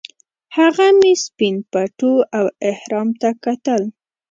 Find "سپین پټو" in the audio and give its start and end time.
1.25-2.13